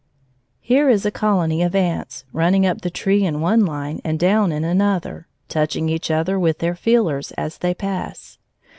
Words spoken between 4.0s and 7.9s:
and down in another, touching each other with their feelers as they